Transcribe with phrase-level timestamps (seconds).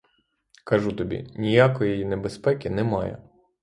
[0.63, 3.17] Кажу тобі: ніякої небезпеки немає.